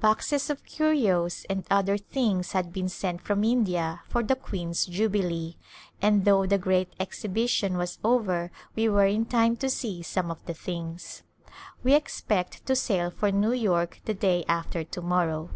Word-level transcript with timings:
Boxes 0.00 0.48
of 0.48 0.64
curios 0.64 1.44
and 1.50 1.66
other 1.70 1.98
things 1.98 2.52
had 2.52 2.72
been 2.72 2.88
sent 2.88 3.20
from 3.20 3.44
India 3.44 4.00
for 4.08 4.22
the 4.22 4.34
Queen's 4.34 4.86
Jubilee, 4.86 5.58
and 6.00 6.24
though 6.24 6.46
the 6.46 6.56
great 6.56 6.94
exhibition 6.98 7.76
was 7.76 7.98
over 8.02 8.50
we 8.74 8.88
were 8.88 9.04
in 9.04 9.26
time 9.26 9.56
to 9.58 9.68
see 9.68 10.00
some 10.02 10.30
of 10.30 10.42
the 10.46 10.54
things. 10.54 11.22
We 11.82 11.92
expect 11.94 12.64
to 12.64 12.74
sail 12.74 13.10
for 13.10 13.30
New 13.30 13.52
York 13.52 14.00
the 14.06 14.14
day 14.14 14.42
after 14.48 14.84
to 14.84 15.02
morrow. 15.02 15.50